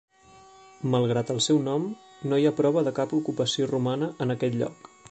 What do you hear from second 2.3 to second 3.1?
no hi ha prova de